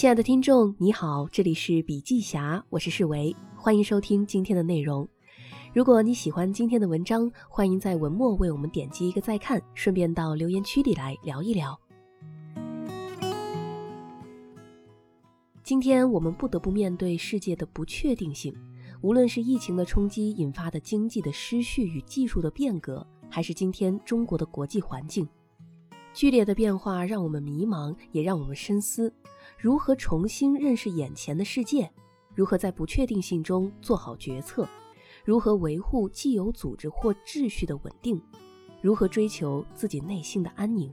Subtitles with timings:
[0.00, 5.06] 亲爱的听众，你好，这里是笔记侠，我是世维，欢迎收听今天的内容。
[5.74, 11.78] 如果你喜欢今天的文章，欢迎在文末为我们点击一个再看，顺便到留言区里来聊一聊。
[15.62, 18.54] 今天我们不得不面对世界的不确定性，
[19.02, 25.28] 无论是疫情的冲击引发的经济的失序与技术的变革，还是今天中国的国际环境，
[26.14, 29.12] 剧烈的变化让我们迷茫，也让我们深思，
[29.62, 31.90] 如何重新认识眼前的世界，
[32.34, 34.66] 如何在不确定性中做好决策。
[35.22, 38.18] 如何维护既有组织或秩序的稳定？
[38.80, 40.90] 如何追求自己内心的安宁？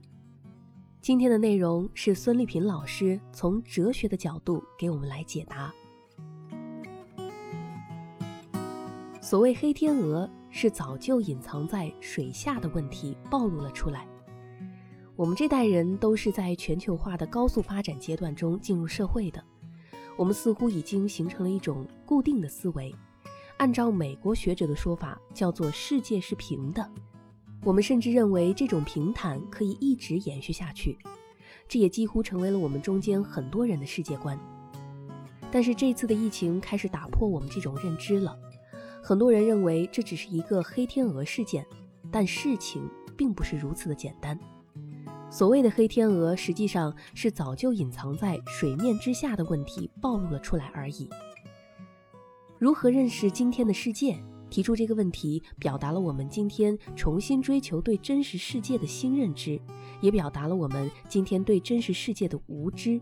[0.99, 5.73] 今天的内容是孙丽萍老师从哲学的角度给我们来解答。
[9.21, 14.05] 所谓黑天鹅，是早就隐藏在水下的问题暴露了出来。
[15.17, 19.43] 我们这代人都是在全球化的高速发展阶段中进入社会的，
[20.16, 22.93] 我们似乎已经形成了一种固定的思维。
[23.57, 26.88] 按照美国学者的说法，叫做“世界是平的”。
[27.65, 30.95] 我们甚至认为这种平坦可以一直延续下去，
[31.68, 34.40] 这也几乎成为了我们中间很多人的世界观。
[35.49, 38.38] 但是这次的疫情开始打破我们这种认知了。
[39.01, 41.65] 很多人认为这只是一个黑天鹅事件，
[42.12, 44.40] 但事情并不是如此的简单。
[45.29, 51.09] 所谓的黑天鹅，实际上是早就隐藏在水面之下的问题暴露了出来而已。
[52.57, 54.17] 如何认识今天的世界？
[54.49, 59.59] 提出这个问题，表达了我们今天重新追求对真实世界的新认知，
[59.99, 63.01] 也表达了我们今天对真实世界的无知。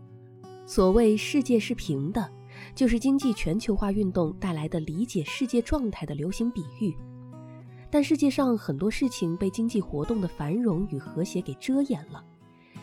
[0.66, 2.28] 所谓“世界是平的”，
[2.74, 6.92] 就是经济全球化运动带来的理解世界状态的流行比喻。
[7.96, 12.22] 但世界上很多事情被经济活动的繁荣与和谐给遮掩了。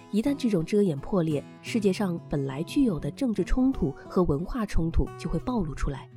[0.09, 6.09] 一旦这种遮掩破裂，世界上本来具有的政治冲突和文化冲突就会暴露出来。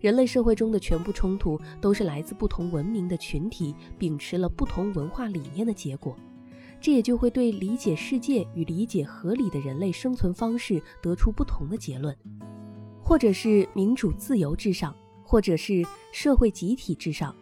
[0.00, 6.14] 人类社会中的全部冲突都是来自不同文明的群体秉持了不同文化理念的结果，
[6.82, 12.14] 这也就会对理解世界与理解合理的人类生存方式得出不同的结论，
[13.02, 15.82] 或者是民主自由至上，或者是
[16.12, 17.34] 社会集体至上，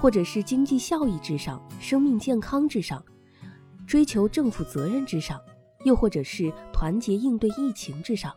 [0.00, 3.04] 或者是经济效益至上、生命健康至上，
[3.86, 5.38] 追求政府责任至上，
[5.84, 8.34] 又或者是团结应对疫情至上。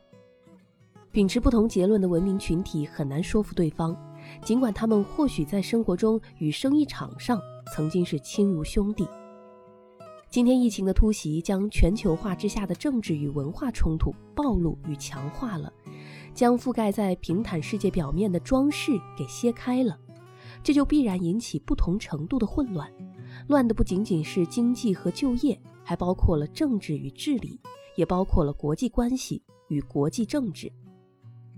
[1.10, 3.96] 秉持不同结论的文明群体很难说服对方，
[4.44, 7.40] 尽管他们或许在生活中与生意场上
[7.74, 9.08] 曾经是亲如兄弟。
[10.30, 15.72] 今天疫情的突袭将全球化之下的政治与文化冲突暴露与强化了，
[16.34, 19.96] 将覆盖在平坦世界表面的装饰给掀开了，
[20.64, 22.90] 这就必然引起不同程度的混乱，
[23.48, 27.60] 乱的不仅仅是经济和就业，还包括了政治与治理，
[27.98, 30.72] 也包括了国际关系与国际政治。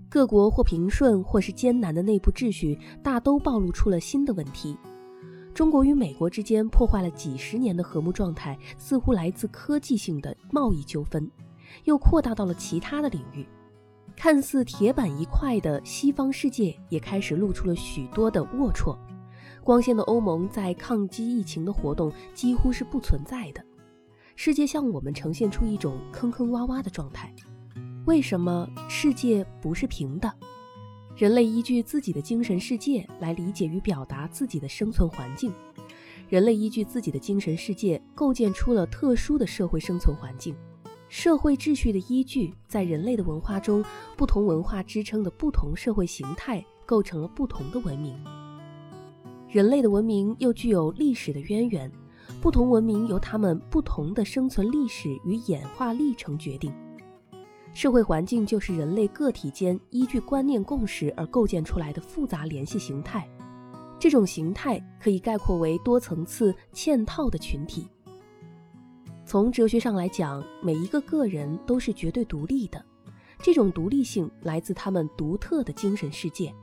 [0.08, 4.76] 各国或平顺或是艰难的内部秩序，大都暴露出了新的问题。
[5.54, 11.30] 中国与美国之间破坏了几十年的和睦状态，似乎来自科技性的贸易纠纷，
[11.84, 13.46] 又扩大到了其他的领域。
[14.16, 18.96] 看似铁板一块的西方世界，也开始露出了许多的龌龊。
[19.62, 23.62] 光鲜的欧盟在抗击疫情的活动几乎是不存在的。
[24.34, 27.32] 世界向我们呈现出一种坑坑洼洼的状态。
[28.06, 30.32] 为什么世界不是平的？
[31.14, 35.52] 人类依据自己的精神世界来理解与表达自己的生存环境。
[36.28, 40.54] 人类依据自己的精神世界构建出了特殊的社会生存环境。
[41.08, 43.84] 社会秩序的依据，在人类的文化中，
[44.16, 48.18] 不同文化支撑的不同社会形态构成了不同的文明。
[49.48, 51.90] 人类的文明又具有历史的渊源，
[52.42, 56.74] 不同文明由他们不同的生存历史与演化历程决定。
[57.72, 63.28] 社会环境就是人类个体间依据观念共识而构建出来的复杂联系形态，
[63.98, 67.86] 这种形态可以概括为多层次嵌套的群体。
[69.26, 72.80] 从哲学上来讲，每一个个人都是绝对独立的，
[73.42, 76.54] 这种独立性来自他们独特的精神世界。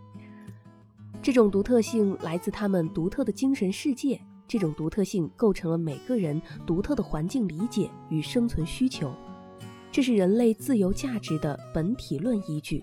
[1.22, 4.18] 这种独特性来自他们独特的精神世界，
[4.48, 9.14] 这种独特性构成了每个人独特的环境理解与生存需求。
[9.92, 12.82] 这是人类自由价值的本体论依据。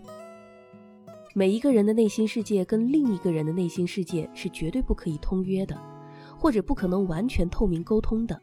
[1.34, 5.74] 每一个人的内心世界跟另一个人的内心世界是绝对不可以通约的，
[6.38, 8.38] 或者不可能完全透明沟通的。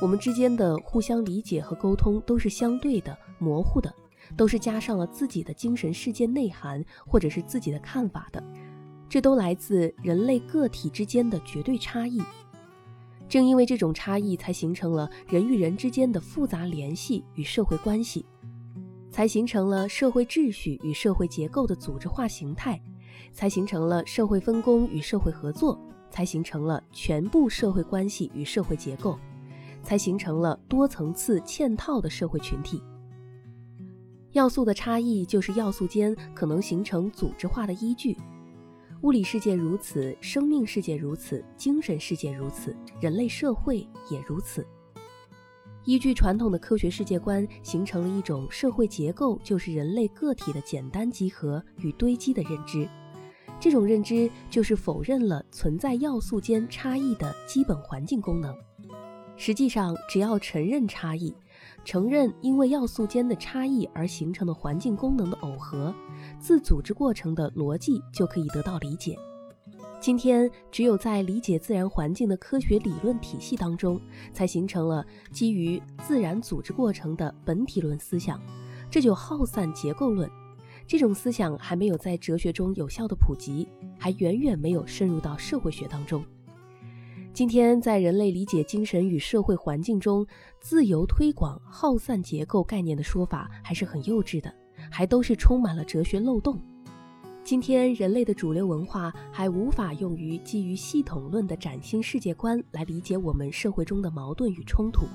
[0.00, 3.94] 我们之间的互相理解和沟通都是相对的、模糊的，
[4.36, 8.42] 都是加上了自己的精神世界内涵或者是自己的看法的。
[9.08, 12.22] 这都来自人类个体之间的绝对差异。
[13.28, 18.24] 正因为这种差异，才形成了人与人之间的复杂联系与社会关系。
[19.10, 22.80] 才形成了社会秩序与社会结构的组织化形态，
[23.32, 25.78] 才形成了社会分工与社会合作，
[26.10, 29.18] 才形成了全部社会关系与社会结构，
[29.82, 32.82] 才形成了多层次嵌套的社会群体。
[34.32, 38.16] 要素的差异就是要素间可能形成组织化的依据。
[39.02, 43.78] 物理世界如此，生命世界如此，精神世界如此，人类社会
[44.10, 44.64] 也如此。
[45.86, 52.86] 依据传统的科学世界观，形成了一种社会结构就是人类个体的简单集合与堆积的认知。
[53.58, 58.54] 这种认知就是否认了存在要素间差异的基本环境功能。
[59.42, 61.34] 实际上，只要承认差异。
[61.82, 65.94] 承认因为要素间的差异而形成的环境功能的耦合，
[66.38, 69.16] 自组织过程的逻辑就可以得到理解。
[69.98, 73.98] 今天，只有在理解自然环境的科学理论体系当中，
[74.34, 75.02] 才形成了
[75.32, 78.38] 基于自然组织过程的本体论思想，
[78.90, 80.30] 这就耗散结构论。
[80.86, 83.66] 这种思想还没有在哲学中有效的普及，
[83.98, 86.22] 还远远没有深入到社会学当中。
[87.40, 90.26] 今天，在人类理解精神与社会环境中，
[90.60, 94.54] 自由推广耗散结构概念的说法还是很幼稚的，
[94.90, 96.60] 还都是充满了哲学漏洞。
[97.42, 105.06] 今天，人类的主流文化还无法用于基于系统论的崭新世界观来理解我们社会中的矛盾与冲突，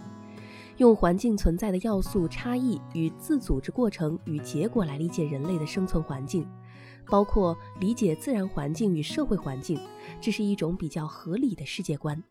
[0.78, 6.44] 用环境存在的要素差异与自组织过程与结果来理解人类的生存环境。
[7.10, 9.80] 包括理解自然环境与社会环境，
[10.19, 12.22] 这是一种比较合理的世界观。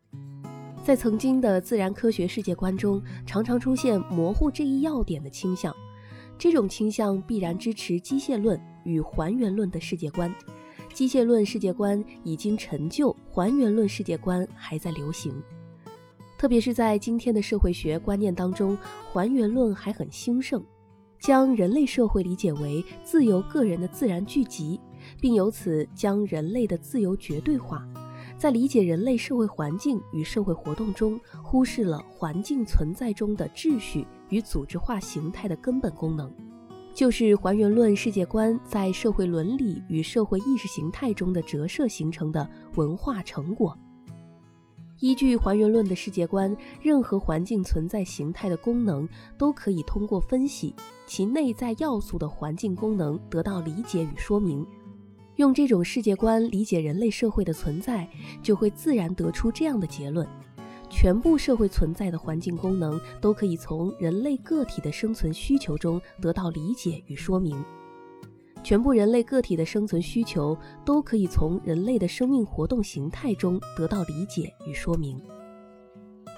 [0.84, 5.74] 在曾经的自然科学世界观中，常常出现模糊这一要点的倾向。
[6.36, 10.34] 这种倾向必然支持机械论与还原论的世界观。
[10.92, 15.32] 机械论世界观已经陈旧，还原论世界观还在流行。
[16.36, 18.76] 特别是在今天的社会学观念当中，
[19.12, 20.62] 还原论还很兴盛。
[21.24, 24.78] 将人类社会理解为自由个人的自然聚集，
[25.18, 27.82] 并由此将人类的自由绝对化，
[28.36, 36.30] 在理解人类社会环境与社会活动中，忽视了环境存在中的秩序与组织化形态的根本功能，
[36.92, 43.74] 就是还原论世界观在社会伦理与社会意识形态中的折射形成的文化成果。
[45.00, 50.74] 依据还原论的世界观，任何环境存在形态的功能都可以通过分析
[51.06, 54.66] 其内在要素的环境功能得到理解与说明。
[55.36, 58.08] 用这种世界观理解人类社会的存在，
[58.42, 60.24] 就会自然得出这样的结论：
[60.88, 67.64] 全部社会存在的环境功能都可以从人类个体的生存需求中得到理解与说明。
[68.62, 70.56] 全部人类个体的生存需求
[70.86, 75.20] 都可以从人类的生命活动形态中得到理解与说明。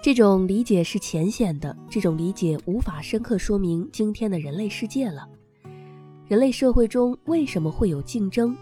[0.07, 5.29] 这种理解是浅显的，这种理解无法深刻说明今天的人类世界了。
[6.29, 8.57] 人类社会中为什么会有竞争？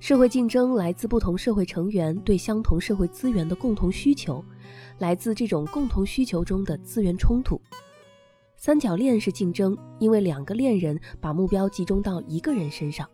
[0.00, 4.42] 社会竞争来自不同社会成员对相同社会资源的共同需求，
[4.96, 7.60] 来自这种共同需求中的资源冲突。
[8.56, 13.06] 三角恋是竞争，因为两个恋人把目标集中到一个人身上；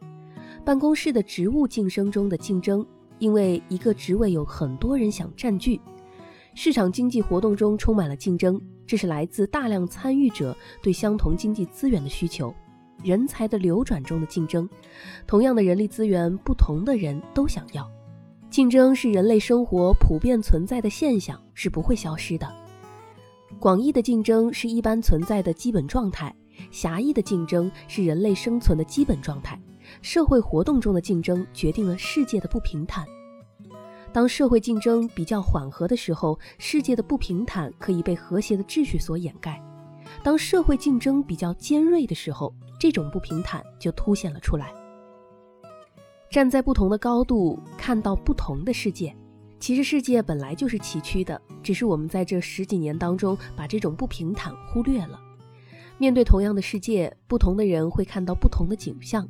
[0.65, 2.87] 办公室的职务晋升中的竞争，
[3.19, 5.77] 因为一个职位有很多人想占据；
[6.61, 12.53] 市场经济活动中充满了竞争，这是来自大量参与者对相同经济资源的需求；
[13.01, 14.69] 人才的流转中的竞争，
[15.25, 17.89] 同样的人力资源，不同的人都想要。
[18.51, 22.53] 竞争是人类生活普遍存在的现象，是不会消失的。
[23.61, 26.35] 广义的竞争是一般存在的基本状态，
[26.73, 29.57] 狭义的竞争是人类生存的基本状态。
[30.03, 33.07] 社会活动中的竞争决定了世界的不平坦。
[34.13, 39.55] 当社会竞争比较缓和的时候，世界的不平坦可以被和谐的秩序所掩盖；
[40.23, 44.73] 当社会竞争比较尖锐的时候，这种不平坦就凸显了出来。
[46.31, 49.15] 站在不同的高度，看到不同的世界。
[49.61, 55.21] 其实世界本来就是崎岖的，只是我们在这十几年当中把这种不平坦忽略了。
[55.99, 59.29] 面对同样的世界，不同的人会看到不同的景象。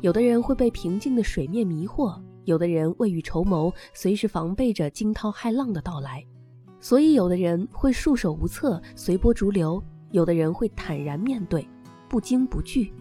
[0.00, 6.24] 有的人会被平静的水面迷惑，有的人未雨绸缪，随时防备着惊涛骇浪的到来。
[6.80, 11.68] 所以，有的人会束手无策，随波逐流；有的人会坦然面对，
[12.08, 12.92] 不惊不惧。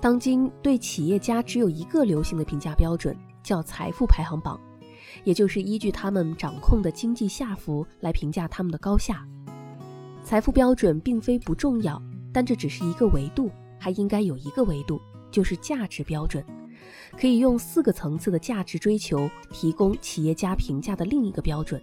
[0.00, 4.60] 当今对企业家只有一个流行的评价标准，叫财富排行榜。
[5.24, 9.26] 也就是依据他们掌控的经济下浮来评价他们的高下。
[10.22, 12.00] 财富标准并非不重要，
[12.32, 16.44] 但这只是一个维度，还应该有一个维度，就是价值标准，
[17.18, 21.82] 可以用四个层次的价值追求提供企业家评价的另一个标准。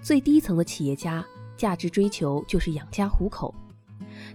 [0.00, 1.24] 最低层的企业家
[1.56, 3.54] 价值追求就是养家糊口，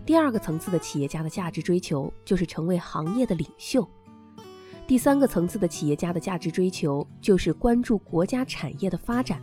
[0.06, 3.88] 第二个层次的企业家的价值追求就是成为行业的领袖。
[4.88, 9.42] 第三个层次的企业家的价值追求就是关注国家产业的发展。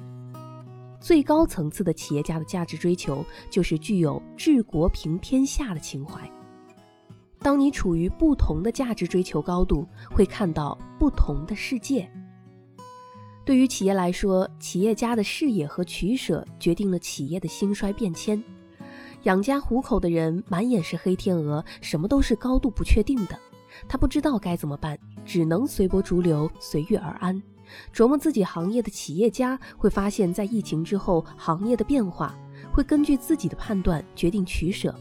[0.98, 6.26] 最高层次的企业家的价值追求就是具有治国平天下的情怀。
[7.44, 12.10] 当你处于不同的价值追求高度，会看到不同的世界。
[13.44, 18.42] 对于企业来说，企业家的视野和取舍决定了企业的兴衰变迁。
[19.24, 23.38] 养家糊口的人满眼是黑天鹅，什么都是高度不确定的，
[23.86, 24.98] 他不知道该怎么办。
[25.26, 27.42] 只能随波逐流，随遇而安。
[27.92, 32.34] 琢磨自己行业的企业家会发现，在疫情之后，行业的变化
[32.72, 34.98] 会根据自己的判断决定取舍。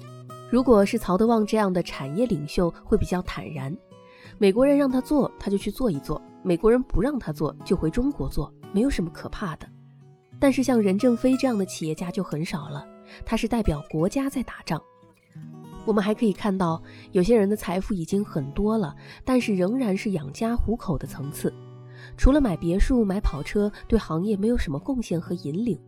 [0.54, 3.76] 如果是曹德旺这样的产业领袖，会比较坦然。
[4.38, 9.68] 美国人让他做，他就去做一做；美国人不让他做，就回中国做，没有什么可怕的。
[10.40, 12.88] 但是像任正非这样的企业家就很少了，
[13.26, 14.80] 他是代表国家在打仗。
[15.86, 16.80] 我们还可以看到，
[17.14, 18.96] 有些人的财富已经很多了，
[19.26, 21.52] 但是仍然是养家糊口的层次。
[22.16, 25.82] 除了买别墅、买跑车，对行业没有什么贡献和引领。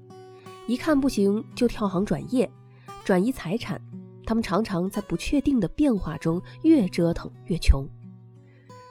[0.65, 2.51] 一看不行，就跳行转业，
[3.03, 3.79] 转移财产。
[4.25, 7.87] 他们常常在不确定的变化中越折腾越穷。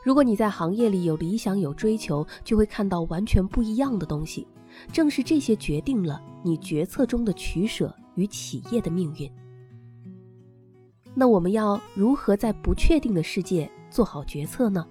[0.05, 4.47] 如果你在行业里有理想、有追求，就会看到完全不一样的东西。
[4.93, 9.31] 正是这些决定了你决策中的取舍与企业的命运。
[11.15, 14.85] 那我们要如何在不确定的世界做好决策呢？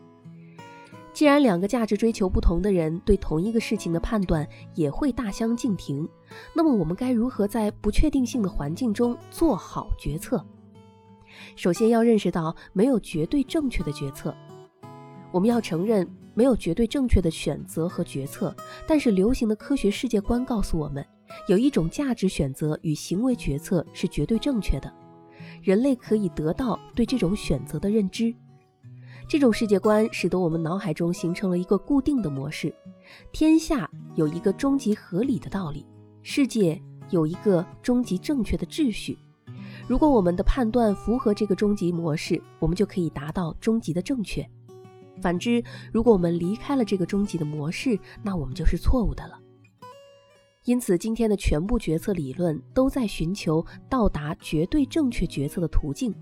[1.13, 6.09] 既然两个价值追求不同的人对同一个事情的判断也会大相径庭，
[6.55, 10.43] 那么我们该如何在不确定性的环境中做好决策？
[11.55, 14.35] 首先要认识到没有绝对正确的决策，
[15.31, 18.55] 我们要承认没有绝对正确的选择和决策，
[18.87, 21.05] 但是流行的科学世界观告诉我们，
[21.47, 24.91] 有一种价值选择与行为决策是绝对正确的。
[25.61, 28.33] 人类可以得到对这种选择的认知，
[29.33, 32.71] 这种世界观使得我们脑海中形成了一个固定的模式：
[33.31, 35.83] 天下有一个终极合理的道理，
[36.21, 39.17] 世界有一个终极正确的秩序。
[39.87, 44.43] 如果我们的判断符合这个终极模式，我们就可以达到终极的正确；
[45.19, 49.39] 反之，如果我们离开了这个终极的模式，那我们就是错误的了。
[50.65, 56.13] 因此，今天的全部决策理论都在寻求到达绝对正确决策的途径。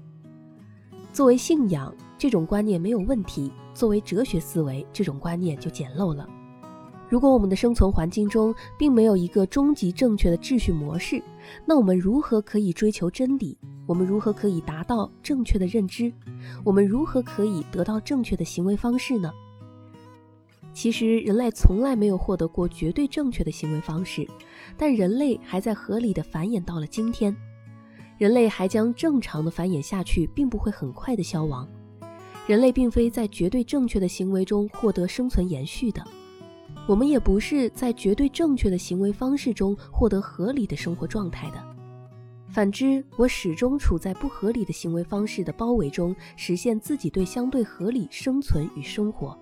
[1.11, 6.29] 作为信仰，这种观念没有问题；作为哲学思维，这种观念就简陋了。
[7.09, 11.19] 如果我们的生存环境中并没有一个终极正确的秩序模式，
[11.65, 13.57] 那我们如何可以追求真理？
[13.87, 16.13] 我们如何可以达到正确的认知？
[16.63, 19.33] 我们如何可以得到正确的行为方式呢？
[20.75, 24.27] 其实人类从来没有获得过绝对正确的行为方式，
[24.77, 27.35] 但人类还在合理的繁衍到了今天，
[28.19, 31.67] 人类还将正常的繁衍下去，并不会很快的消亡。
[32.47, 36.03] 人类并非在绝对正确的行为中获得生存延续的，
[36.87, 41.63] 我们也不是在绝对正确的行为方式中获得合理的生活状态的。
[42.49, 49.37] 反之，我始终处在不合理的行为方式的包围中，实现自己对相对合理生存与生活。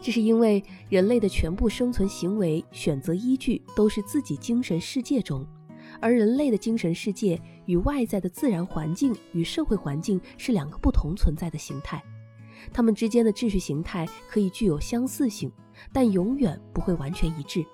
[0.00, 5.44] 这是因为人类的全部生存行为选择依据都是自己精神世界中，
[6.00, 12.02] 而人类的精神世界与外在的自然环境与社会环境是两个不同存在的形态，
[12.72, 15.50] 它们之间的秩序形态可以具有相似性，
[15.92, 17.64] 但永远不会完全一致。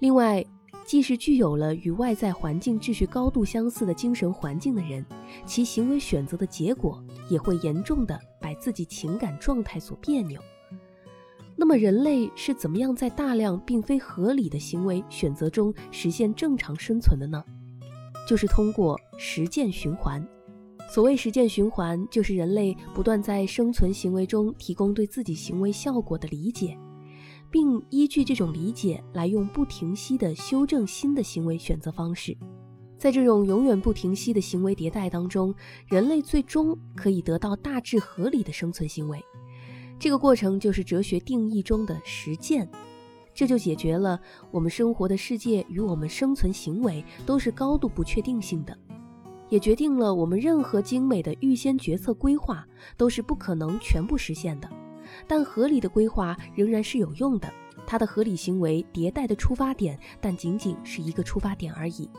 [0.00, 0.44] 另外，
[0.86, 5.04] 即使具有了与外在环境秩序高度相似的精神环境的人，
[5.46, 10.38] 其行为选择的结果也会严重的把自己情感状态所别扭。
[11.56, 17.42] 那么人类是怎么样在大量并非合理的行为选择中实现正常生存的呢？
[18.28, 20.26] 就是通过实践循环。
[20.92, 26.78] 所谓实践循环，就是人类不断在生存行为中提供对自己行为效果的理解，
[27.50, 32.36] 并依据这种理解来用不停息的修正新的行为选择方式。
[32.98, 35.54] 在这种永远不停息的行为迭代当中，
[35.88, 39.22] 人类最终可以得到大致合理的生存行为。
[40.04, 42.68] 这个过程就是哲学定义中的实践，
[43.32, 44.20] 这就解决了
[44.50, 48.78] 我们生活的世界与我们生存行为都是高度不确定性的，
[49.48, 52.68] 也决定了我们任何精美的预先决策规划
[52.98, 54.68] 都是不可能全部实现的。
[55.26, 57.50] 但合理的规划仍然是有用的，
[57.86, 62.10] 它的合理行为迭代的出发点，但仅仅是一个出发点而已。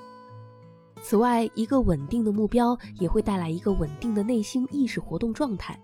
[1.04, 5.80] 此外，一个稳定的目标也会带来一个稳定的内心意识活动状态。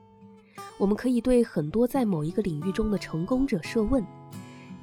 [0.78, 4.06] 我们可以对很多在某一个领域中的成功者设问：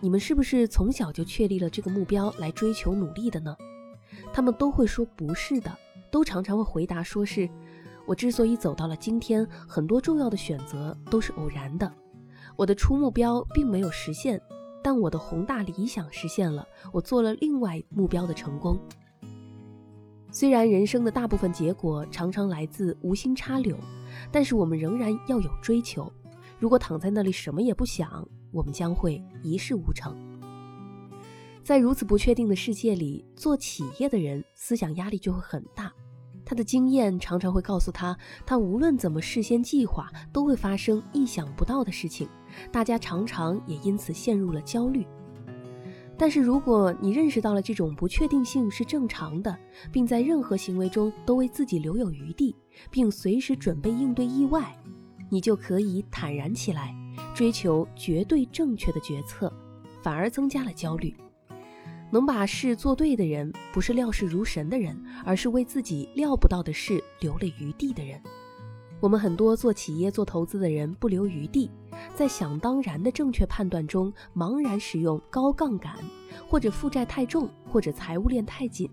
[0.00, 3.56] 你们是不是从小就确立了这个目标来追求努力的呢？
[4.32, 5.76] 他们都会说不是的，
[6.11, 7.49] 都常常会回答说是
[8.06, 11.92] 我之所以走到了今天，很多重要的选择都是偶然的。
[12.56, 14.40] 我的初目标并没有实现，
[14.82, 16.66] 但我的宏大理想实现了。
[16.92, 18.78] 我做了另外目标的成功。
[20.30, 23.76] 虽然人生的大部分结果常常来自无心插柳，
[24.30, 26.12] 但是我们仍然要有追求。
[26.58, 30.16] 如果躺在那里什么也不想，我们将会一事无成。
[31.62, 35.92] 在如此不确定的世界里，做企业的人思想压力就会很大。
[36.44, 42.26] 他的经验常常会告诉他，他无论怎么事先计划，都会发生意想不到的事情。
[42.72, 45.06] 大家常常也因此陷入了焦虑。
[46.20, 49.56] 但是，如果你认识到了这种不确定性是正常的，
[49.92, 52.56] 并在任何行为中都为自己留有余地，
[52.90, 54.76] 并随时准备应对意外，
[55.30, 56.92] 你就可以坦然起来，
[57.32, 59.52] 追求绝对正确的决策，
[60.02, 61.14] 反而增加了焦虑。
[62.10, 68.20] 能把事做对的人，不是料事如神的人，而是为自己料不到的事留了余地的人。
[69.00, 71.71] 我们很多做企业、做投资的人不留余地，
[72.17, 75.95] 在想当然的正确判断中茫然使用高杠杆，
[76.49, 78.90] 或者负债太重，或者财务链太紧，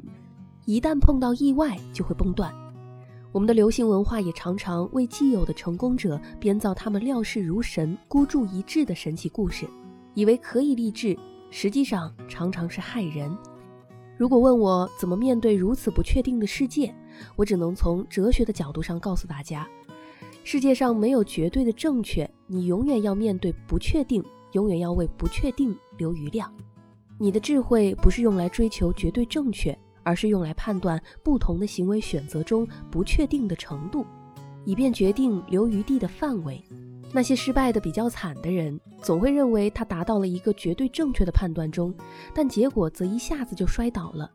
[0.65, 2.53] 一旦碰到意外就会崩断。
[3.31, 9.67] 我们的流行文化也常常为既有的成功者编造他们料事如神、孤注一掷的神奇故事，
[10.13, 11.17] 以为可以励志，
[11.49, 13.35] 实际上常常是害人。
[14.17, 16.93] 如果问我怎么面对如此不确定的世界，
[17.35, 19.67] 我只能从哲学的角度上告诉大家。
[20.45, 26.53] 世界上没有绝对的正确，你永远要面对不确定，永远要为不确定留余量。
[27.17, 34.05] 你的智慧不是用来追求绝对正确，而是用来判断不同的行为选择中不确定的程度，
[34.65, 36.63] 以便决定留余地的范围。
[37.11, 41.91] 那些失败的比较惨的人，总会认为他达到了一个绝对正确的判断中，
[42.35, 44.29] 但结果则一下子就摔倒了，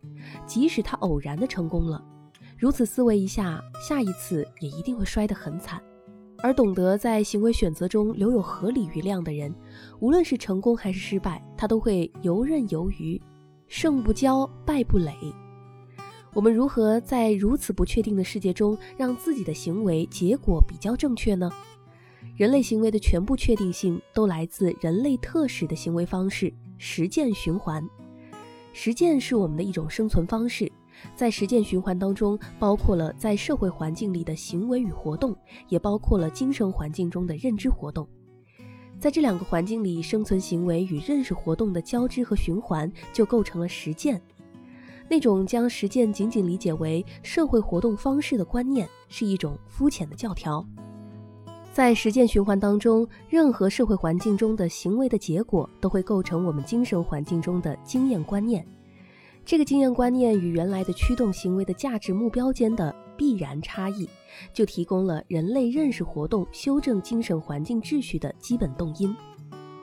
[0.44, 2.04] 即使他偶然的成功了。
[2.58, 5.80] 如此思维一下，下一次也一定会摔得很惨。
[6.42, 9.54] 而懂得在行为选择中留有合理余量的人，
[10.00, 13.20] 无论是成功还是失败，他都会游刃有余，
[13.66, 15.14] 胜不骄，败不馁。
[16.32, 21.50] 我们如何在如此不确定的世界中，让自己的行为结果比较正确呢？
[22.36, 27.86] 人类行为的全部确定性都来自人类特使的行为方式——实践循环。
[28.72, 30.70] 实践是我们的一种生存方式。
[31.14, 35.36] 在实践循环当中，包括了在社会环境里的行为与活动，
[35.68, 38.06] 也包括了精神环境中的认知活动。
[38.98, 44.20] 在这两个环境里，生存行为与认识活动的交织和循环，就构成了实践。
[45.08, 50.64] 那种将实践仅仅理解为社会活动方式的观念，是一种肤浅的教条。
[51.72, 58.66] 在实践循环当中，任何社会环境中的行为的结果，都会构成我们精神环境中的经验观念。
[59.44, 64.08] 这个经验观念与原来的驱动行为的价值目标间的必然差异，
[64.52, 69.14] 就提供了人类认识活动修正精神环境秩序的基本动因。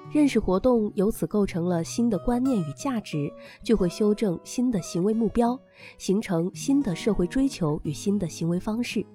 [0.09, 3.29] 认识活动由此构成了新的观念与价值，
[3.61, 5.59] 就会修正新的行为目标，
[5.97, 9.05] 形成新的社会追求与新的行为方式。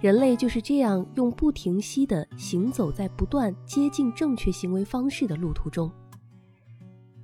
[0.00, 5.90] 人类就是这样用不停息地行走在不断接近正确行为方式的路途中。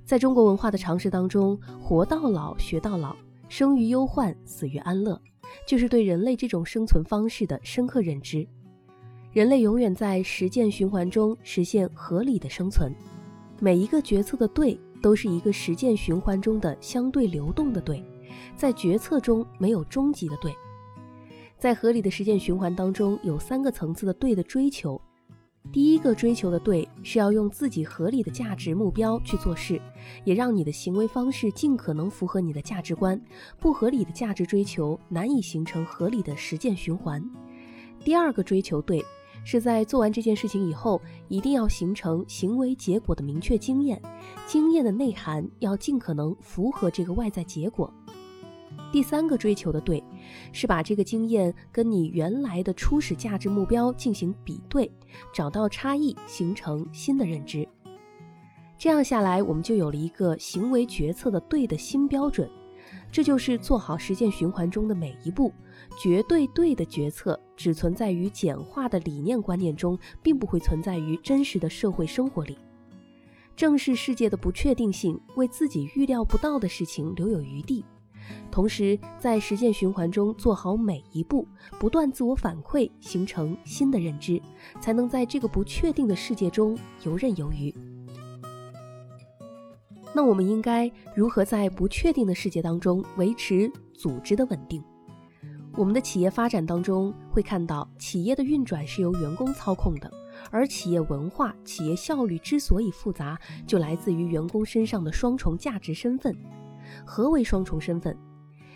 [0.07, 3.13] 在中国文化的常识当中，“活到老，学到老，
[3.49, 5.21] 生于忧患，死于安乐”，
[5.67, 8.47] 就是对人类这种生存方式的深刻认知。
[9.33, 12.89] 人类永远在实践循环中实现合理的生存，
[13.59, 18.01] 每一个决策的对，都是一个实践循环中的相对流动的对，
[18.55, 20.55] 在决策中没有终极的对。
[21.57, 25.01] 在合理的实践循环当中，有三个层次的对的追求。
[25.71, 29.79] 第一个追求的对，是要用自己合理的价值目标去做事，
[30.23, 33.21] 也让你的行为方式尽可能符合你的价值观。
[33.59, 37.23] 不合理的价值追求难以形成合理的实践循环。
[38.03, 39.03] 第二个追求对，
[39.43, 44.01] 是在做完这件事情以后，一定要形成行为结果的明确经验，
[44.47, 47.93] 经验的内涵要尽可能符合这个外在结果。
[48.91, 50.03] 第三个追求的对，
[50.51, 54.89] 是把这个经验跟你原来的初始价值目标进行比对，
[55.33, 57.67] 找到差异，形成新的认知。
[58.77, 62.49] 这样下来，我们就有了一个行为决策的对的新标准。
[63.11, 65.51] 这就是做好实践循环中的每一步。
[66.01, 72.57] 绝对对的决策只存在于简化的理念观念中，并不会存在于真实的社会生活里。
[73.55, 77.83] 正视世界的不确定性，为自己预料不到的事情留有余地。
[78.51, 81.47] 同时，在实践循环中做好每一步，
[81.79, 84.41] 不断自我反馈，形成新的认知，
[84.79, 87.73] 才能在这个不确定的世界中游刃有余。
[90.15, 94.83] 那我们应该如何在不确定的世界当中维持组织的稳定？
[95.75, 100.09] 我们的企业发展当中会看到，企业的运转是由员工操控的，
[100.49, 106.35] 而企业文化、企业效率之所以复杂，就来自于员工身上的双重价值身份。
[107.05, 108.17] 何为双重身份？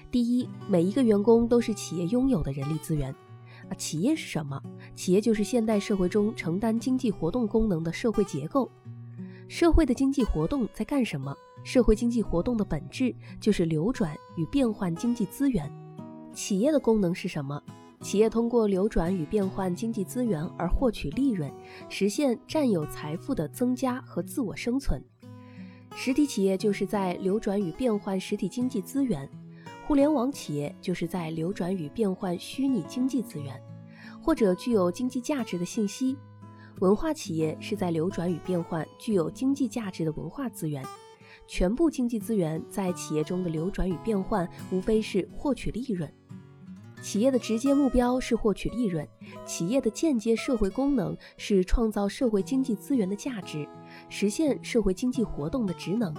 [0.09, 3.13] 第一，每一个员工都是企业拥有的人力资源。
[3.69, 4.61] 啊，企业是什么？
[4.95, 8.69] 企业就是现代社会中承担经济活动功能的社会结构。
[9.47, 11.35] 社会的经济活动在干什么？
[11.63, 15.71] 社会经济活动的本质就是流转与变换经济资源。
[16.33, 17.61] 企业的功能是什么？
[18.01, 21.51] 企业通过流转与变换经济资源而获取利润，
[21.87, 24.99] 实现占有财富的增加和自我生存。
[25.93, 29.29] 实体企业就是在流转与变换实体经济资源，
[29.85, 33.61] 互联网企业就是在流转与变换虚拟经济资源，
[34.21, 36.17] 或者具有经济价值的信息。
[36.79, 40.83] 文化企业是在流转与变换具有经济价值的文化资源。
[41.47, 46.11] 全部经济资源在企业中的流转与变换，无非是获取利润。
[47.01, 49.05] 企业的直接目标是获取利润，
[49.45, 53.67] 企业的间接社会功能是创造社会经济资源的价值，
[54.09, 56.13] 实现社会经济活动的职能。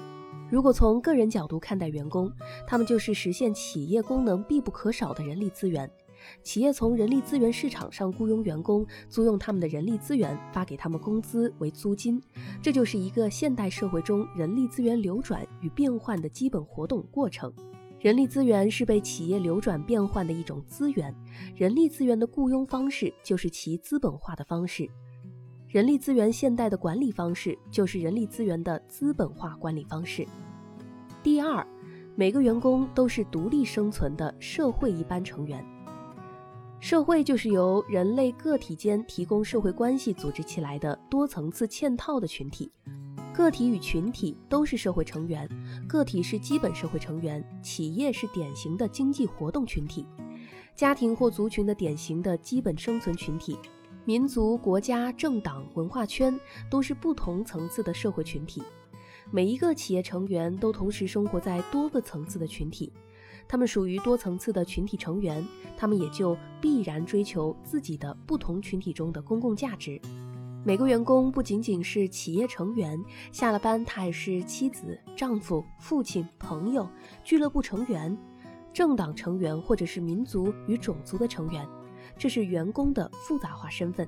[0.51, 2.31] 如果从个人角度看待员工，
[2.67, 5.91] 他们就是实现企业功能必不可少的人力资源。
[6.45, 12.23] 企业从人力资源市场上雇佣员工，租用他们的人力资源，发给他们工资为租金，
[12.63, 17.53] 这就是一个现代社会中人力资源流转与变换的基本活动过程。
[17.99, 21.15] 人力资源是被企业流转变换的一种资源，
[21.57, 24.89] 人力资源的雇佣方式就是其资本化的方式。
[25.73, 30.29] 人力资源现代的管理方式就是人力资源的资本化管理方式。
[31.23, 31.67] 第二，
[32.15, 35.65] 每个员工都是独立生存的社会一般成员。
[36.79, 42.71] 社会就是由人类个体间提供社会关系组织起来的多层次嵌套的群体，
[43.33, 45.49] 个体与群体都是社会成员，
[45.89, 50.05] 个体是基本社会成员，企业是典型的经济活动群体，
[50.77, 53.57] 家庭或族群的典型的基本生存群体，
[54.05, 56.39] 民族、国家、政党、文化圈
[56.69, 58.61] 都是不同层次的社会群体，
[59.31, 62.93] 每一个企业成员都同时生活在多个层次的群体。
[63.47, 70.01] 他们属于多层次的群体成员，他们也就必然追求自己的不同群体中的公共价值。
[70.65, 76.89] 每个员工不仅仅是企业成员，下了班他也是妻子、丈夫、父亲、朋友、
[77.23, 78.17] 俱乐部成员、
[78.73, 81.65] 政党成员，或者是民族与种族的成员。
[82.23, 84.07] 这是员工的复杂化身份。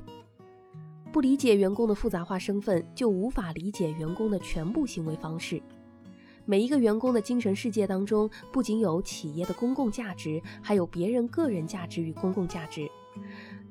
[1.13, 5.61] 不理解员工的复杂化身份，就无法理解员工的全部行为方式。
[6.45, 12.89] 每一个员工的精神世界当中，不仅有企业的公共价值，还有别人个人价值与公共价值。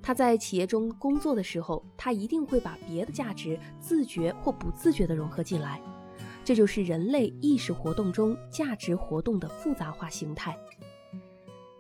[0.02, 5.80] 他在企业中工作的时候，他一定会把别的价值自觉或不自觉地融合进来。
[6.44, 10.54] 这就是人类意识活动中价值活动的复杂化形态。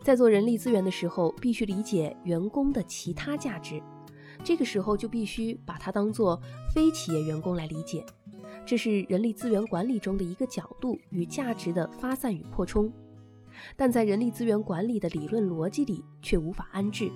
[0.03, 3.81] 在做人力资源的时候，必须理解员工的其他价值，
[4.43, 6.37] 这个时候就必须把它当做
[6.73, 8.05] 非企业员工来理解。
[8.65, 12.91] 这是人力资源管理中的一个角度与价值的发散与扩充，
[13.77, 17.09] 但在人力资源管理的理论逻辑里却无法安置。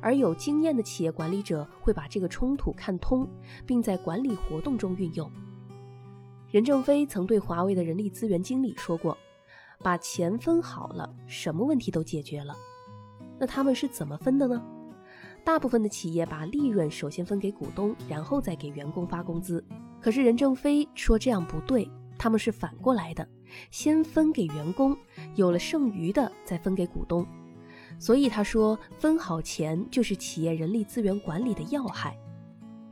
[0.00, 3.28] 而有经验的企业管理者会把这个冲突看通，
[3.66, 5.28] 并在管理活动中运用。
[6.52, 9.18] 任正非曾对华为的人力资源经理说过
[9.82, 12.54] ：“把钱分好了，什么问题都解决了。”
[13.38, 14.62] 那他们是怎么分的呢？
[15.44, 19.64] 大部分的企业把利润首先分给股东，然后再给员工发工资。
[20.00, 23.28] 可是任正非说这样不对，他们是反过来的，
[23.70, 24.96] 先分给员工，
[25.34, 27.26] 有了剩余的再分给股东。
[27.98, 32.16] 所以他说，分好钱就是企业人力资源管理的要害。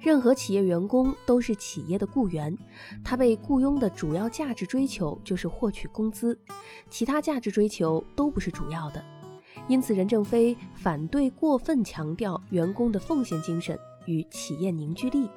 [0.01, 2.57] 任何企业员工都是企业的雇员，
[3.05, 6.39] 他被雇佣的主要价值追求就是获取工资，
[6.89, 9.05] 其他价值追求都不是主要的。
[9.69, 15.29] 因此，任正非反对过分强调员工的奉献精神与企业凝聚力。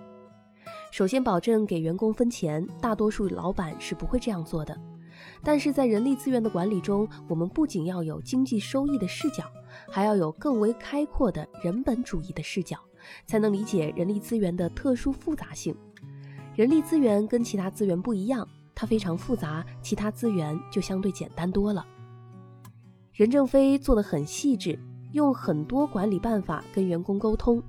[0.92, 4.80] 首先，保证给员工分钱，大多数老板是不会这样做的。
[5.44, 9.44] 但是在人力资源的管理中，我们不仅要有经济收益的视角，
[9.90, 12.78] 还要有更为开阔的人本主义的视角，
[13.26, 15.76] 才能理解人力资源的特殊复杂性。
[16.56, 21.86] 人力资源跟其他资源不一样，它非常复杂，其他资源就相对简单多了。
[23.14, 24.78] 任正非做得很细致，
[25.12, 27.62] 用很多管理办法跟员工沟通。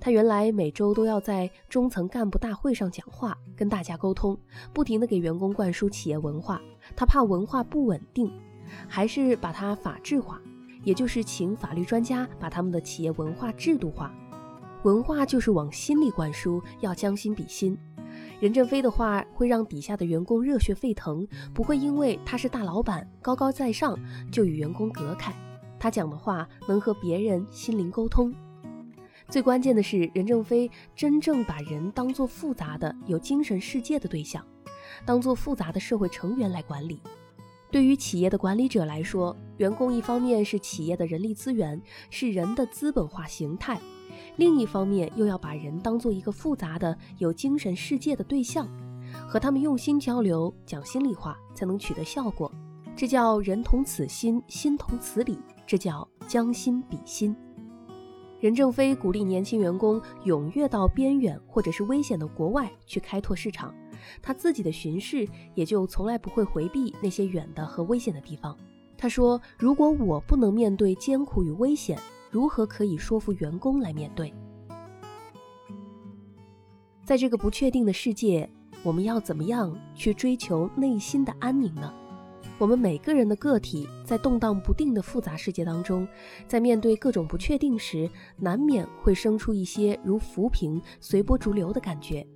[0.00, 4.36] 他原来每周都要在中层干部大会上讲话，跟大家沟通，
[4.72, 6.60] 不停地给员工灌输企业文化。
[6.96, 8.32] 他怕文化不稳定，
[8.88, 10.40] 还是把它法制化，
[10.82, 14.12] 也就是请法律专家把他们的企业文化制度化。
[14.84, 17.76] 文化就是往心里灌输，要将心比心。
[18.40, 23.98] 任正非的话会让底下的员工热血沸腾，不会因为他是大老板高高在上
[24.30, 25.34] 就与员工隔开。
[25.78, 28.32] 他讲的话能和别人心灵沟通。
[29.28, 34.44] 最关键的是，任正非真正把人当作复杂的、有精神世界的对象，
[35.04, 37.02] 当做复杂的社会成员来管理。
[37.70, 43.76] 对于企业的管理者来说，员工一方面是企业的人力资源，是人的资本化形态；
[44.38, 48.68] 另一方面又要把人当做一个复杂的、有精神世界的对象，
[49.26, 52.50] 和他们用心交流，讲心里话，才能取得效果。
[52.94, 57.34] 这叫人同此心，心同此理，这叫将心比心。
[58.38, 63.74] 任正非鼓励年轻员工踊跃到边远或者是危险的国外去开拓市场，
[64.22, 68.56] 他自己的巡视也就从来不会回避那些远的和危险的地方。
[68.96, 71.98] 他说：“如果我不能面对艰苦与危险，
[72.30, 74.32] 如何可以说服员工来面对？
[77.04, 78.48] 在这个不确定的世界，
[78.82, 81.92] 我们要怎么样去追求内心的安宁呢？”
[82.58, 86.06] 我们每个人的个体在动荡不定的复杂世界当中，
[86.48, 92.26] 在面对各种不确定时，难免会生出一些如浮萍随波逐流的感觉。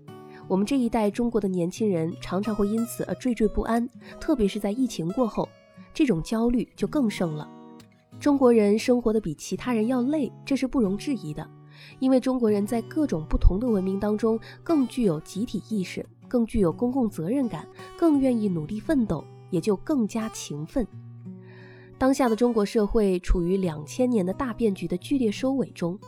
[0.47, 3.89] 我们这一代中国的年轻人常常会因此而惴惴不安，
[4.21, 5.49] 特别是在疫情过后，
[5.93, 7.49] 这种焦虑就更盛了。
[8.23, 11.45] 中国人生活的比其他人要累，这是不容置疑的，
[11.99, 17.67] 因为中国人在各种不同的文明当中更具有集体意识，更具有公共责任感，
[17.99, 19.25] 更愿意努力奋斗。
[19.51, 20.87] 也就更加勤奋。
[21.99, 25.99] 当下的中国社会处于两千年的大变局的剧烈收尾中，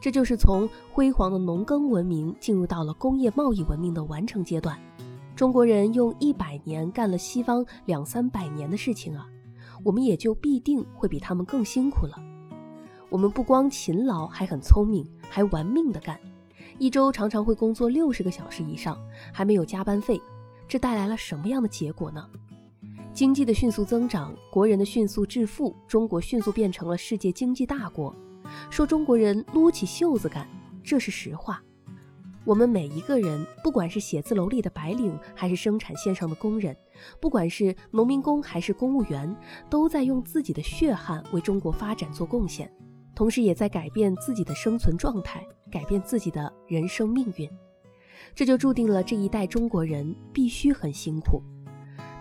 [0.00, 4.78] 这就是从辉煌的农耕文明进入到了工业贸易文明的完成阶段。
[5.34, 9.26] 中国人用一百年干了西方两三百年的事情啊，
[9.84, 12.16] 我们也就必定会比他们更辛苦了。
[13.08, 16.18] 我们不光勤劳，还很聪明，还玩命的干，
[16.78, 18.98] 一周常常会工作六十个小时以上，
[19.32, 20.20] 还没有加班费。
[20.66, 22.26] 这带来了什么样的结果呢？
[23.12, 28.14] 经济的迅速增长，国人的迅速致富，中国迅速变成了世界经济大国。
[28.70, 30.48] 说中国人撸起袖子干，
[30.82, 31.62] 这是实话。
[32.44, 36.76] 我们每一个人，不管是写字楼里的白领，还是生产线上的工人，
[37.20, 39.34] 不管是农民工还是公务员，
[39.70, 42.68] 都在用自己的血汗为中国发展做贡献，
[43.14, 47.48] 同时也在改变自己的生存状态，改变自己的人生命运。
[48.34, 51.40] 这就注定了这一代中国人必须很辛苦。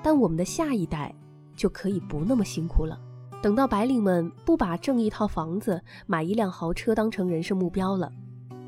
[0.04, 1.16] 但我们的下一代
[1.56, 3.00] 就可以不那么辛苦了。
[3.42, 8.12] 等到白领们不把挣一套房子、买一辆豪车当成人生目标了，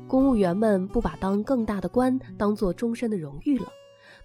[0.06, 3.66] 公务员们不把当更大的官当做终身的荣誉了，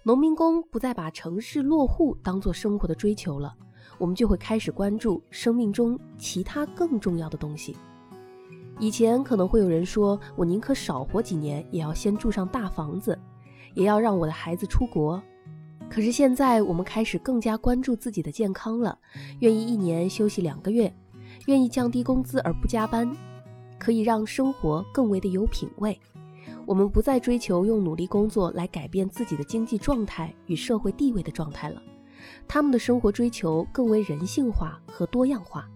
[0.02, 3.54] 农民工不再把城市落户当做生活的追求了，
[3.98, 7.76] 我们就会开始关注生命中其他更重要的东西。
[8.78, 13.18] 以前可能会有人说，我宁可少活几年，也要先住上大房子，
[13.74, 15.20] 也要让我的孩子出国。
[15.90, 18.96] 可是现在，我们开始更加关注自己的健康了，
[19.40, 20.94] 愿意一年休息两个月，
[21.46, 23.10] 愿意降低工资而不加班，
[23.80, 25.98] 可以让生活更为的有品位。
[26.66, 31.82] 我们不再追求用努力工作来改变自己的经济状态与社会地位的状态了，
[32.46, 35.68] 他们的生活追求更为人性化和多样化。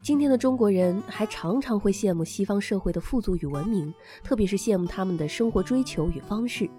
[0.00, 3.92] 今天的中国人还常常会羡慕西方社会的富足与文明，
[4.22, 6.70] 特别是羡慕他们的生活追求与方式。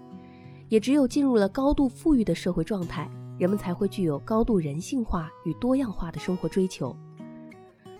[0.68, 6.96] 也只有进入了高度富裕的社会状态，人们才会具有高度人性化与多样化的生活追求。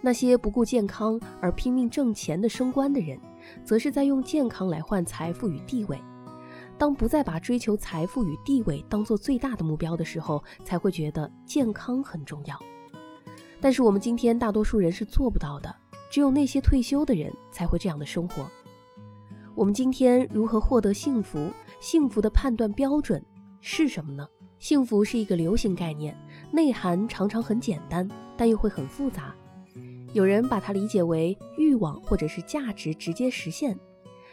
[0.00, 3.18] 那些不顾健康而拼命挣钱的升官的人，
[3.64, 6.00] 则是在用健康来换财富与地位。
[6.78, 12.58] 当不再把追求财富与地位当做最大的目标的时候，才会觉得健康很重要。
[13.60, 15.74] 但是我们今天大多数人是做不到的，
[16.10, 18.50] 只有那些退休的人才会这样的生活。
[19.54, 21.50] 我们今天如何获得幸福？
[21.80, 23.22] 幸福的判断标准
[23.60, 24.26] 是什么呢？
[24.58, 26.16] 幸福是一个流行概念，
[26.50, 28.08] 内涵常常很简单，
[28.38, 29.34] 但又会很复杂。
[30.12, 33.78] 有人把它理解为欲望或者是价值直接实现，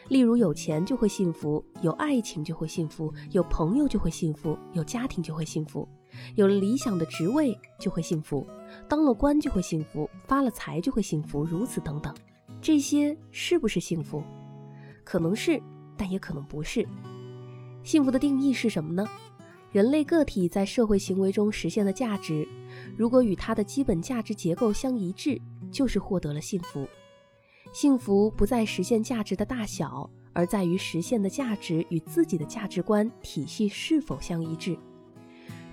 [0.09, 5.87] 例如有钱就会幸福，有爱情就会幸福，有朋友就会幸福，有家庭就会幸福，
[6.35, 8.47] 有了理想的职位就会幸福，
[8.87, 12.13] 当了官就会幸福，发了财就会幸福，如此等等。
[12.59, 14.23] 这些是不是幸福？
[15.03, 15.61] 可能是，
[15.95, 16.87] 但也可能不是。
[17.83, 19.07] 幸福的定义是什么呢？
[19.71, 22.47] 人类个体在社会行为中实现的价值，
[22.97, 25.39] 如果与它的基本价值结构相一致，
[25.71, 26.87] 就是获得了幸福。
[27.73, 34.77] 幸福不在实现价值的大小，而在于实现的价值与自己的价值观体系是否相一致。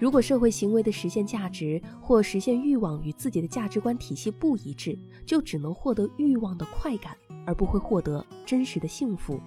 [0.00, 9.40] 如果社会行为的实现价值或实现欲望与自己的价值观体系不一致，就只能获得欲望的快感，而不会获得真实的幸福。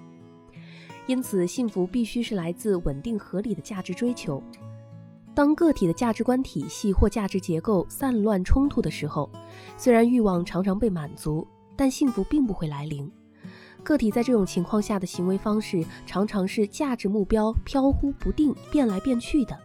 [1.05, 4.41] 因此，幸福必须是来自稳定合理的价值追求。
[5.37, 9.29] 当个体的价值观体系或价值结构散乱冲突的时候，
[9.77, 13.07] 虽然欲望常常被满足，但幸福并不会来临。
[13.83, 19.55] 个体在这种情况下的行为方式，常常是价值目标飘忽不定、变来变去的。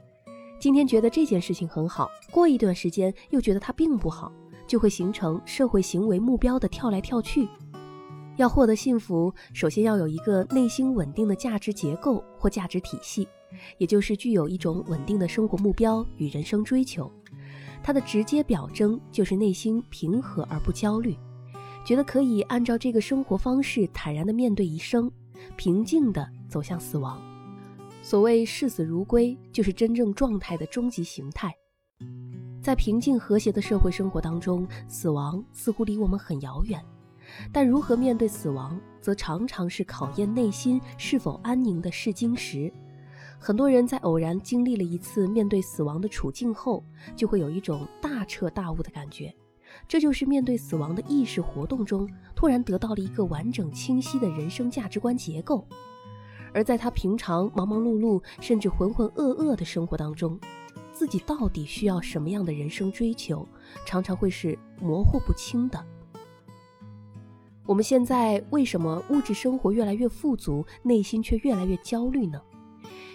[0.61, 4.31] 今天觉得这件事情很好，过一段时间又觉得它并不好，
[4.67, 7.49] 就会形成社会行为目标的跳来跳去。
[8.37, 13.27] 要获得幸福，首先要有一个内心稳定的价值结构或价值体系。
[13.79, 17.11] 也就是具有一种稳定的生活目标与人生追求，
[17.83, 21.17] 它的直接表征就是内心平和而不焦虑，
[21.85, 25.11] 觉得可以按照这个生活方式坦然地面对一生，
[25.57, 27.21] 平静地走向死亡。
[28.03, 31.55] 所谓视死如归，就是真正状态的终极形态。
[32.61, 36.81] 在平静和谐的社会生活当中，死亡似乎离我们很遥远，
[37.53, 42.73] 但如何面对死亡，则常常是考验内心是否安宁的试金石。
[43.45, 46.85] 很多人在偶然经历了一次面对死亡的处境后，
[47.17, 49.35] 就会有一种大彻大悟的感觉，
[49.89, 55.67] 这就是面对死亡的意识活动中，突然得到了一个完整清晰的人生价值观结构。
[56.55, 60.39] 而在他平常忙忙碌碌甚至浑浑噩噩的生活当中，
[60.93, 63.45] 自己到底需要什么样的人生追求，
[63.85, 65.85] 常常会是模糊不清的。
[67.67, 72.41] 我们现在为什么物质生活越来越富足，内心却越来越焦虑呢？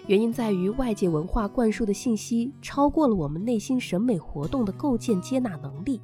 [0.07, 6.01] 原因在于外界文化灌输的信息超过了我们内心审美活动的构建接纳能力。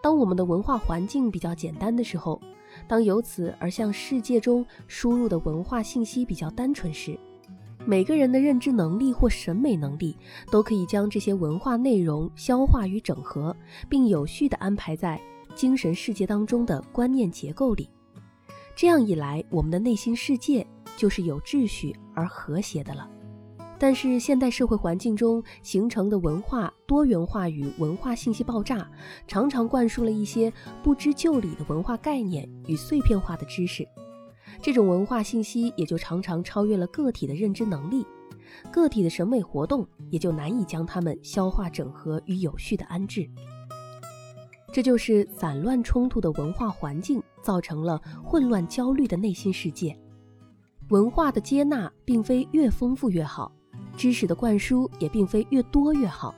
[0.00, 2.40] 当我们的文化环境比较简单的时候，
[2.86, 7.18] 当由此而向世界中输入的文化信息比较单纯时，
[7.84, 10.16] 每个人的认知能力或审美能力
[10.48, 13.54] 都可以将这些文化内容消化与整合，
[13.88, 15.20] 并有序地安排在
[15.56, 17.88] 精神世界当中的观念结构里。
[18.76, 20.64] 这样一来，我们的内心世界。
[20.96, 23.08] 就是有秩序而和谐的了，
[23.78, 28.88] 但是现代社会环境中形成的文化多元化与文化信息爆炸，
[29.26, 30.52] 常常灌输了一些
[30.82, 33.86] 不知就里的文化概念与碎片化的知识，
[34.60, 38.06] 这种文化信息也就常常超越了个体的认知能力，
[38.70, 43.28] 个体的审美活动也就难以将它们消化整合与有序的安置，
[44.72, 49.98] 这就是散乱冲突的文化环境造成了混乱焦虑的内心世界。
[50.92, 53.50] 文化的接纳并非越丰富越好，
[53.96, 56.34] 知识的灌输也并非越多越好。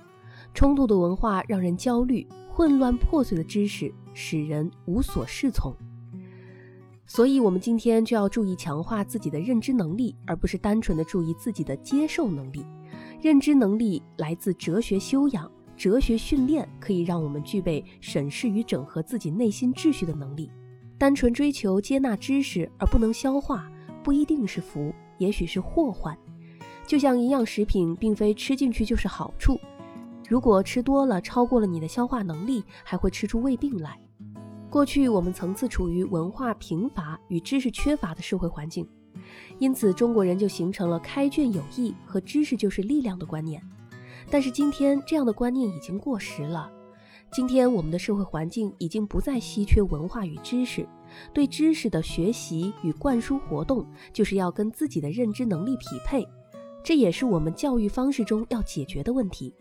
[0.54, 5.74] 冲突的文化让人焦虑，混乱破碎的知识使人无所适从。
[7.04, 12.64] 所以，我们今天就要注意强化自己的认知能力，而不是单纯的注意自己的接受能力。
[13.20, 20.48] 认知能力来自哲学修养，哲学训练可以让我们具备审视与整合自己内心秩序的能力。
[20.96, 23.68] 单纯追求接纳知识而不能消化。
[24.04, 26.16] 不一定是福，也许是祸患。
[26.86, 29.58] 就像营养食品，并非吃进去就是好处。
[30.28, 33.98] 如果吃多了，超过了你的消化能力，还会吃出胃病来。
[34.70, 38.86] 过去我们层次处于文化贫乏与知识缺乏的社会环境，
[39.58, 43.62] 因此中国人就形成了开卷有益和知识就是力量的观念。
[44.30, 46.70] 但是今天这样的观念已经过时了。
[47.32, 50.88] 今天我们的社会环境已经不再稀缺文化与知识。
[51.32, 56.26] 对知识的学习与灌输活动，就是要跟自己的认知能力匹配，
[56.82, 59.54] 这也是我们教育方式中要解决的问题。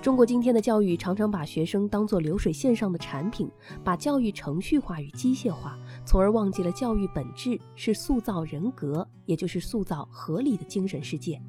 [0.00, 3.50] 中国今天的教育常常把学生当作流水线上的产品，
[3.82, 11.42] 把教育程序化与机械化，从而忘记了教育本质是塑造人格，也就是塑造合理的精神世界。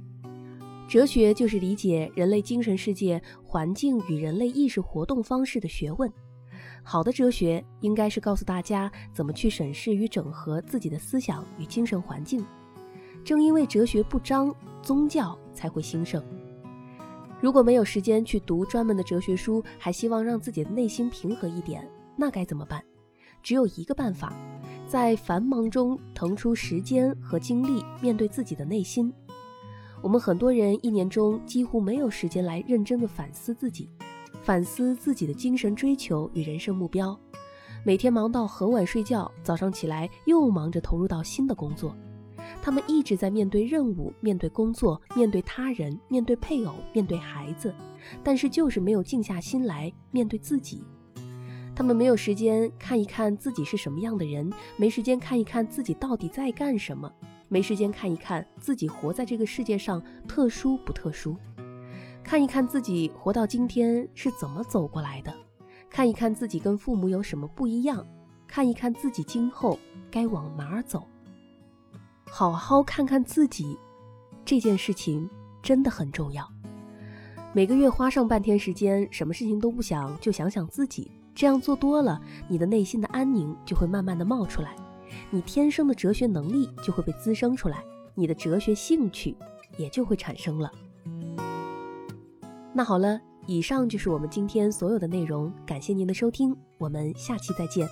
[0.90, 6.12] 哲学就是理解人类精神世界环境与人类意识活动方式的学问。
[6.82, 12.44] 好的哲学应该是告诉大家怎么去审视与整合自己的思想与精神环境。
[13.24, 16.24] 正因为哲学不彰，宗教才会兴盛。
[17.40, 22.84] 如果没有时间去读专门的哲学书，还希望让自己的内心平和一点，那该怎么办？
[23.44, 24.34] 只有一个办法，
[24.88, 29.14] 在繁忙中腾出时间和精力面对自己的内心。
[30.02, 33.90] 我们很多人一年中几乎没有时间来认真的反思自己。
[34.42, 37.18] 反思自己的精神追求与人生目标，
[37.84, 41.94] 每天忙到很晚睡觉，早上起来又忙着投入到新的工作。
[42.62, 47.74] 他们一直在面对任务、面对工作、面对他人、面对配偶、面对孩子，
[48.24, 50.82] 但是就是没有静下心来面对自己。
[51.76, 57.12] 他们没有时间看一看自己是什么样的人，没时间看一看自己到底在干什么，
[57.50, 61.36] 没时间看一看自己活在这个世界上特殊不特殊。
[62.24, 65.34] 看一看自己活到今天是怎么走过来的，
[65.90, 68.06] 看一看自己跟父母有什么不一样，
[68.48, 69.78] 看一看自己今后
[70.12, 71.08] 该往哪儿走。
[72.30, 73.78] 好好看看自己，
[74.46, 75.28] 这件事情
[75.64, 76.48] 真的很重要。
[77.52, 81.12] 每个月花上半天时间，什么事情都不想，就想想自己。
[81.34, 84.76] 这样做多了，你的内心的安宁就会慢慢的冒出来，
[85.32, 87.84] 你天生的哲学能力就会被滋生出来，
[88.16, 89.36] 你的哲学兴趣
[89.78, 90.72] 也就会产生了。
[92.74, 97.88] 那好了，以上就是我们今天所有的内容，感谢您的收听，我们下期再见。